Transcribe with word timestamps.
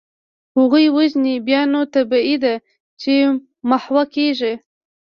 هغوی 0.57 0.85
وژني، 0.97 1.35
بیا 1.47 1.61
نو 1.73 1.81
طبیعي 1.95 2.35
ده 2.43 2.53
چي 3.01 3.13
محوه 3.69 4.03
کیږي. 4.15 4.53